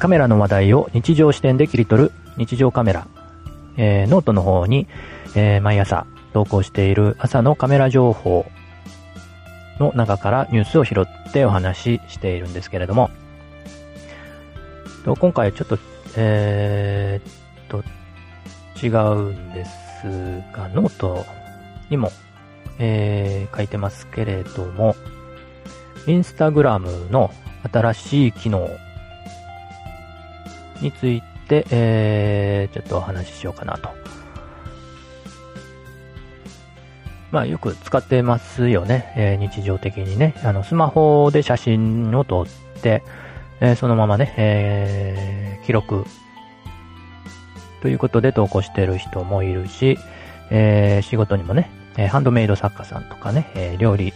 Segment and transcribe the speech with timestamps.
[0.00, 3.06] カメラの話題を日常視点で切り取る日常カメラ、
[3.76, 4.88] えー、ノートの方に、
[5.36, 8.46] えー、毎朝投稿している朝のカメラ情報
[9.78, 13.10] の中からニュースを拾ってお話ししているんですけれども、
[15.04, 15.78] と今回ちょっと、
[16.16, 17.84] えー、と、
[18.82, 18.88] 違
[19.18, 19.70] うんです
[20.56, 21.26] が、ノート
[21.90, 22.10] にも、
[22.78, 24.96] えー、書いてますけれども、
[26.06, 27.30] インスタグラムの
[27.70, 28.66] 新しい機能
[30.80, 33.90] について、えー、ちょっとお話ししようかなと。
[37.30, 39.12] まあよく使ってますよね。
[39.16, 40.34] えー、日常的にね。
[40.42, 42.46] あの、スマホで写真を撮っ
[42.82, 43.02] て、
[43.60, 46.04] えー、そのままね、えー、記録
[47.82, 49.98] ということで投稿してる人もいるし、
[50.50, 54.12] えー、仕事にもね、えハンドメイド作家さんとかね、え料理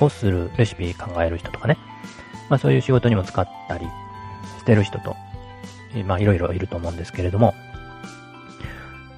[0.00, 1.76] をするレシピ考える人とかね、
[2.48, 3.86] まあそういう仕事にも使ったり
[4.58, 5.16] してる人と、
[6.06, 7.54] まあいろいろいると思うんですけれども、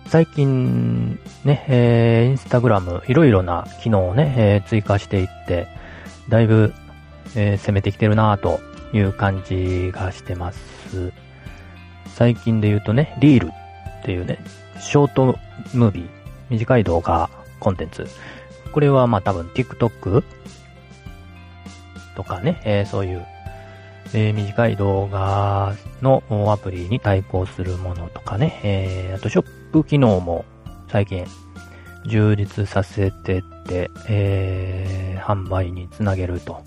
[0.07, 5.69] 最近ね、えー、インスタグラムいろいろな機能をね、えー、追加していって、
[6.29, 6.73] だいぶ、
[7.37, 8.61] えー、攻めてきてるなぁと
[8.93, 11.13] いう感じがしてます。
[12.15, 13.53] 最近で言うとね、リール
[14.01, 14.39] っていうね、
[14.81, 15.39] ショート
[15.75, 16.09] ムービー、
[16.51, 18.07] 短い動画コンテンツ。
[18.73, 20.25] これはまあ多分 TikTok
[22.17, 23.25] とかね、えー、そういう、
[24.13, 30.45] えー、短い動画のアプリに対抗するものとかね、えー、あとショップ機能も
[30.89, 31.27] 最近
[32.07, 36.65] 充実させてて、えー、販売につなげると。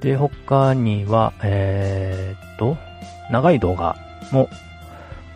[0.00, 2.76] で、他には、えー、っと、
[3.30, 3.96] 長い動画
[4.30, 4.48] も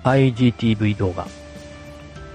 [0.05, 1.27] IGTV 動画。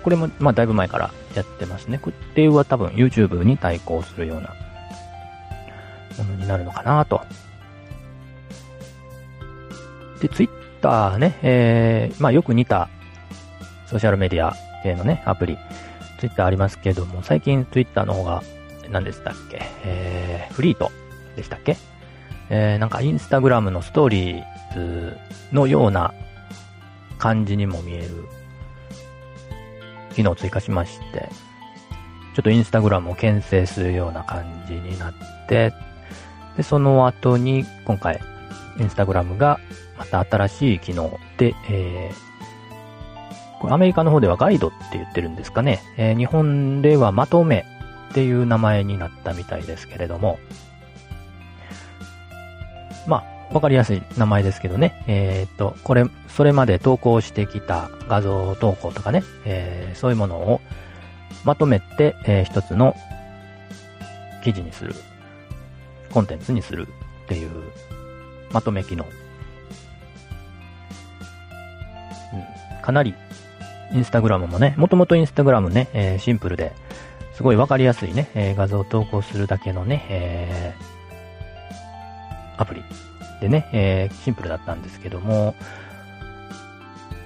[0.03, 1.97] これも、まあ、だいぶ前からやってますね。
[1.97, 4.53] これは多分 YouTube に対抗するような
[6.45, 7.21] になるのかなと。
[10.21, 12.87] で、Twitter ね、えー、まあ、よく似た
[13.87, 15.57] ソーシャルメディア系のね、アプリ、
[16.19, 18.41] Twitter ありますけども、最近 Twitter の方が、
[18.91, 19.63] 何でしたっけ？
[19.83, 20.91] えー、フリート
[21.35, 21.75] でしたっけ？
[22.51, 25.17] えー、なんかインスタグラムのストーリーズ
[25.51, 26.13] のような
[27.17, 28.25] 感じにも見える
[30.13, 31.29] 機能を追加しまして、
[32.35, 35.13] ちょっとインスタグラムを牽制するような感じになっ
[35.47, 35.73] て、
[36.57, 38.19] で、その後に今回、
[38.79, 39.59] インスタグラムが
[39.97, 45.81] また新しい機能で、えー、これアメリカの方ではガイドって言ってるんですかね。
[45.97, 47.65] えー、日本ではまとめ
[48.11, 50.39] っていう名前になったみたいですけれども、
[53.07, 55.03] まあ、わかりやすい名前ですけどね。
[55.07, 60.61] えー、っと、これ、それまで投稿してきた画像投稿とかね、えー、そういうものを
[61.43, 62.95] まとめて、えー、一つの
[64.43, 64.95] 記事にする、
[66.15, 66.87] コンテンツにする
[67.25, 67.51] っていう
[68.49, 69.03] まとめ機能。
[72.33, 73.13] うん、かなり、
[73.93, 76.71] インスタグラムもね、もともとインスタグラムね、えー、シンプルで、
[77.33, 82.83] すごいわかりやすいね、えー、画像を投稿するだけのね、えー、アプリ
[83.41, 85.53] でね、え、シンプルだったんですけども、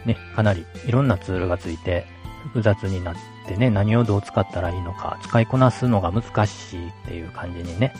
[0.04, 2.08] ね、かなりいろんなツールがついて、
[2.46, 3.16] 複雑になっ
[3.48, 7.94] てね、何をどう使ったらいいのか、使いこなすのが難しいっていう感じにね、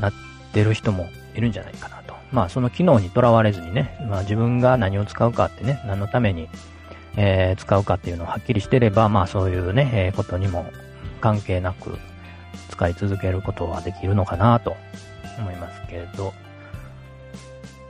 [0.00, 0.12] なっ
[0.52, 2.14] てる人もいるんじゃないかなと。
[2.32, 6.48] まあ、その機能にとらわれずにね、まあ自分が何を使うかってね、何のために、
[7.16, 10.70] えー、使うかっていうのをはっきりしてれば、まあそういうね、えー、ことにも
[11.20, 11.98] 関係なく
[12.70, 14.76] 使い続けることはできるのかなと
[15.38, 16.34] 思いますけれど、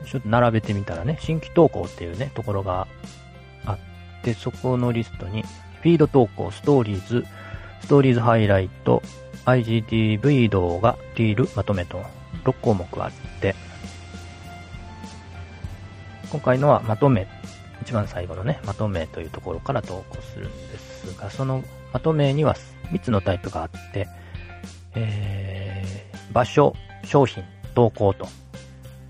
[0.07, 2.87] ちょっと並べてみたらね、新規投稿っていうね、ところが
[3.67, 3.79] あっ
[4.23, 7.27] て、そこのリストに、フィード投稿、ストーリーズ、
[7.83, 9.03] ストーリーズハイライト、
[9.49, 12.03] IGTV 動画、リール、まとめと
[12.45, 13.11] 6項目あっ
[13.41, 13.55] て、
[16.31, 17.27] 今回のはまとめ、
[17.81, 21.65] 一番最後のね、まとめというところから投稿するんですが、その
[21.95, 22.57] まとめには
[22.93, 24.07] 3つのタイプがあって、
[24.95, 27.43] えー、場所、商品、
[27.75, 28.29] 投稿と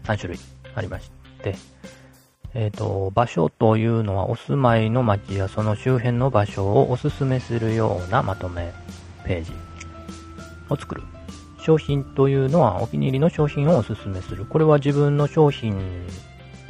[0.05, 0.39] 3種類
[0.77, 1.11] ありまし
[1.43, 1.57] て、
[2.55, 8.73] えっ、ー、と、場所というのはお住まいの街やその周辺の場所をおすすめするようなまとめ
[9.25, 9.68] ページ
[10.69, 11.03] を作る。
[11.61, 14.45] 商品というのはお気に入りの商品をおすすめする。
[14.45, 15.77] これは自分の商品、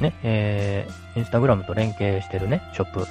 [0.00, 3.06] ね、えー、インスタグラムと連携してるね、ショップ。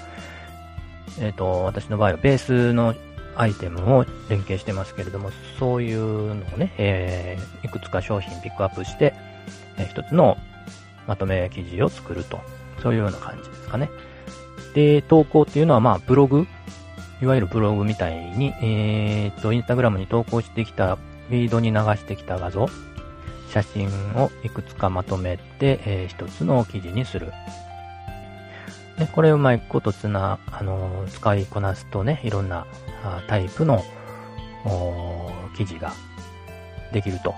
[1.19, 2.94] えっ、ー、と、私の場合はベースの
[3.36, 9.13] アイテムを連携してますけれども、そういうのをね、えー、いくつか商品ピックアップして、
[9.78, 10.38] えー、一つの
[11.07, 12.39] まとめ記事を作ると。
[12.81, 13.89] そういうような感じですかね。
[14.74, 16.48] で、投稿っていうのはまあブログ、
[17.22, 22.68] いわゆるブログみたいに、えー、っと、インスタグラムに投稿してきた、フィードに流してきた画像、
[23.50, 27.34] 写真をいくつかまとめて、えー、一つの記事にする。
[28.98, 32.66] ね、これうまいことつな、あのー、使いこなすとね、いろんな
[33.28, 33.84] タイプの
[35.56, 35.94] 記事が
[36.92, 37.36] できると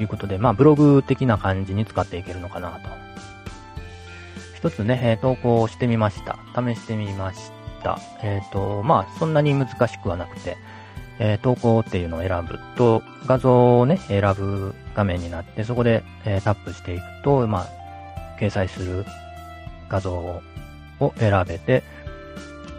[0.00, 2.88] いうことで、まあ、ブログ的な感じに使っていけるのかなと。
[4.56, 6.38] 一つね、投稿してみました。
[6.54, 7.55] 試してみました。
[8.22, 10.56] えっ、ー、と、まあ、そんなに難しくはなくて、
[11.18, 17.68] えー、投稿っていうのを選ぶと、画像をね、選ぶ画面になって、そこで、えー、タップしていくと、まあ、
[18.40, 19.04] 掲載する
[19.88, 20.42] 画像を
[21.16, 21.82] 選べて、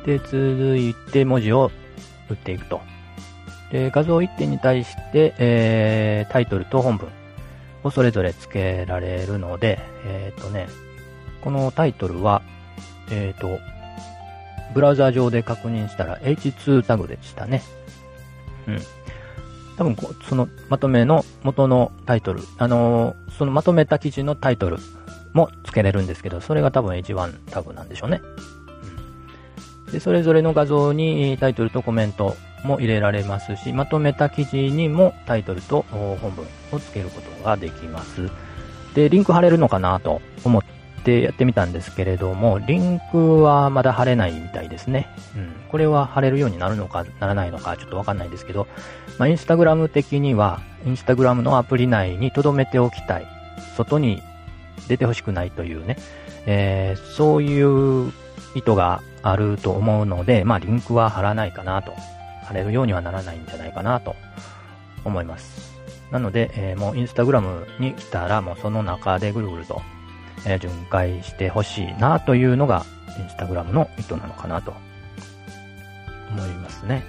[0.05, 1.71] で、続いて文字を
[2.29, 2.81] 打っていくと。
[3.71, 7.09] で、画像1点に対して、えー、タイトルと本文
[7.83, 10.67] をそれぞれ付けられるので、えっ、ー、とね、
[11.41, 12.41] このタイトルは、
[13.11, 13.59] えっ、ー、と、
[14.73, 17.61] ブラウザ上で確認したら H2 タグでしたね。
[18.67, 18.79] うん。
[19.77, 19.95] 多分
[20.27, 24.77] そのまとめの元のタイトル、あのー、そのまとめた記事のタイトル
[25.33, 28.21] も付けれるんですけど、それが多分 H1 タグなんでしょうね。
[29.87, 29.91] うん。
[29.91, 38.29] で、それぞれの画像にタイトルとコメントも入れられますし、まとめた記事にもタイトルと本文を付けることができます。
[38.95, 40.63] で、リンク貼れるのかなと思っ
[41.07, 45.07] てやってみたんですけれども、リンクはまだ貼れないみたいですね。
[45.37, 45.55] うん。
[45.69, 48.67] これは貼れるようになるのかならないのかちょっとわかんないですけど、
[49.17, 53.27] まあ、インスタグラム的には、インスタグラムのアプリ内に留めておきたい。
[53.77, 54.21] 外に
[54.89, 55.97] 出てほしくないというね、
[56.45, 58.11] えー、そういう
[58.55, 61.93] 意図があると思うので、まあ、リンクは貼らないかなと
[62.43, 64.15] 貼れるようにはならないんじゃないかなと
[65.05, 65.77] 思います。
[66.11, 69.81] なので、えー、もうインスタグラムに来たらもうその中でぐるぐると、
[70.45, 72.85] えー、巡回してほしいなというのが
[73.19, 74.73] インスタグラムの意図なのかなと
[76.31, 77.03] 思いますね。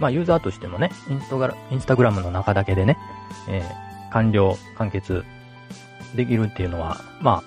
[0.00, 2.96] まあユーザーとしてもね、インスタグラインスタグラムの中だけでね、
[3.48, 5.24] えー、完了、完結
[6.16, 7.42] できるっていうのは、ま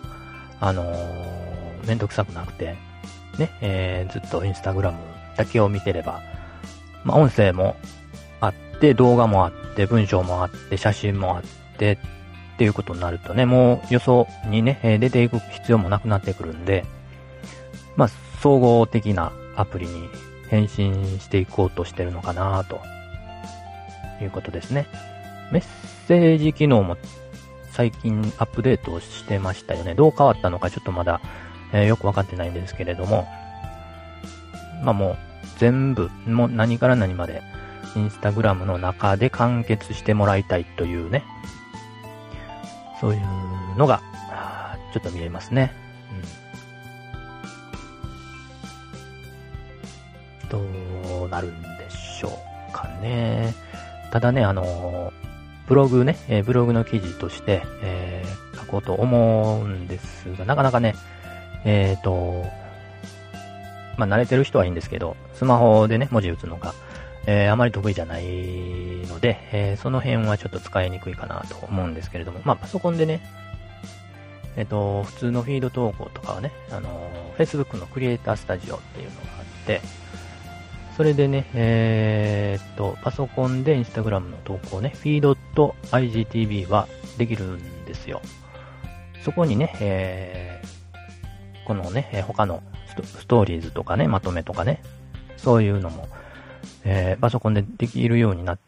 [0.60, 2.76] あ、あのー、めんどくさくなくて、
[3.38, 5.00] ね、えー、ずっとインスタグラム
[5.36, 6.22] だけを見てれば、
[7.04, 7.76] まあ、音声も
[8.40, 11.44] あって、動画もあって、文章もあって、写真もあっ
[11.78, 11.98] て、
[12.64, 16.86] ていうことになるとね、もう予想にね、出ていく必要もなくなってくるんで、
[17.98, 18.10] まあ、
[18.42, 20.08] 総合的なアプリに
[20.48, 22.80] 変身していこうとしてるのかなと
[24.24, 24.88] いうことですね。
[25.52, 25.64] メッ
[26.08, 26.96] セージ機能も
[27.74, 29.94] 最近アップデートしてましたよね。
[29.94, 31.20] どう変わったのかちょっとまだ、
[31.74, 33.28] えー、よくわかってないんですけれども、
[34.86, 35.18] まあもう
[35.58, 37.42] 全部、もう何から何まで、
[37.98, 41.26] インスタグラムの中で完結してもらいたいというね、
[43.04, 43.22] そういう
[43.78, 44.02] のが、
[44.94, 45.74] ちょっと見えますね。
[50.50, 50.60] うん。
[51.20, 52.30] どうなるんでしょ
[52.70, 53.54] うかね。
[54.10, 55.12] ただね、あの
[55.68, 60.96] ブログね、えー、ブログの記事として、えー、書こうと思うんですが、なかなかね、
[61.66, 62.46] えっ、ー、と、
[63.98, 66.74] まあ、慣れてる人はいいんですけど、スマホでね、文字打つのが、
[67.26, 68.93] えー、あまり得意じゃない
[69.24, 73.22] で、えー、その辺はちょっと使いにくいかなと思うんですけれども、まあ、パソコンでね、
[74.58, 79.80] えっ、ー、と、普通のフィード投稿とかはね、あの、Facebook のクリエイタースタジオっていうのがあって、
[80.98, 88.22] それでね、えー、っと、パソコンで Instagram の投稿ね、フィードと IGTV はできるんですよ。
[89.24, 92.62] そこにね、えー、このね、他の
[93.06, 94.84] ストーリーズとかね、まとめとかね、
[95.38, 96.10] そういうのも、
[96.84, 98.60] えー、パソコンでできるようになっ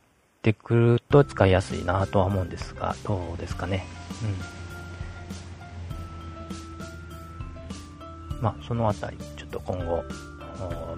[0.45, 3.83] てくると使いやすいなとは思うんですが、どうですかね。
[8.29, 8.43] うん。
[8.43, 10.03] まあ、そのあたり、ちょっと今後、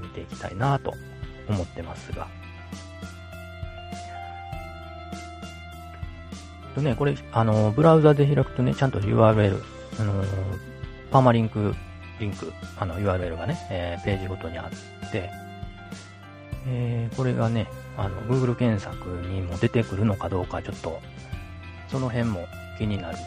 [0.02, 0.94] 見ていきたいなと
[1.48, 2.28] 思ってますが。
[6.76, 9.64] とね、これ、あの、ブラウザで開くとね、ちゃんと URL、
[10.00, 10.26] あの、
[11.10, 11.74] パーマリンク
[12.20, 14.70] リンク、あの URL がね、えー、ページごとにあ
[15.08, 15.30] って、
[16.68, 21.02] えー、これがね、あの、Google 検索にも出てくるのかどうか、ちょっと、
[21.90, 23.18] その辺も気になる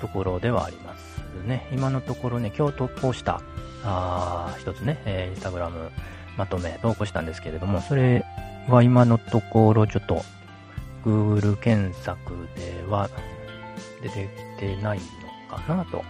[0.00, 1.68] ところではありますね。
[1.72, 3.42] 今のところね、今日投稿した、
[3.84, 5.90] あ一つね、えー、インスタグラム
[6.36, 8.24] まとめ投稿したんですけれども、それ
[8.68, 10.22] は今のところちょっと
[11.04, 12.16] Google 検索
[12.54, 13.10] では
[14.02, 14.28] 出て
[14.58, 15.00] きてない
[15.50, 16.04] のかなと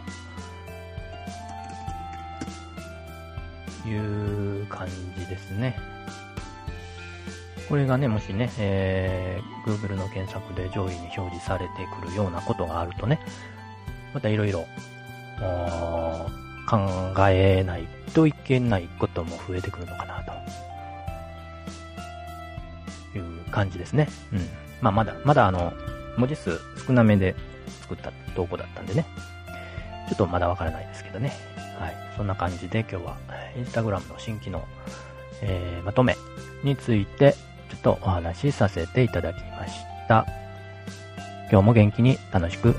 [3.89, 5.79] いう感じですね。
[7.69, 13.21] これがね、もしね、えー、Google の検索で上位に表示されてくるようなことがあるとね、
[14.13, 14.67] またいろいろ、
[16.69, 16.79] 考
[17.29, 20.23] えないといけないことも増えてくるのかな
[23.13, 24.09] という感じですね。
[24.33, 24.49] うん。
[24.81, 25.73] まあ、まだ、まだあの、
[26.17, 27.35] 文字数少なめで
[27.83, 29.07] 作った投稿だったんでね、
[30.09, 31.33] ちょっとまだわからないですけどね。
[31.79, 31.97] はい。
[32.17, 33.17] そんな感じで今日は、
[33.57, 34.63] Instagram の新機能、
[35.41, 36.17] えー、まとめ
[36.63, 37.35] について、
[37.77, 39.73] つとお話しさせていただきまし
[40.09, 40.27] た。
[41.51, 42.75] 今日も元気に楽しく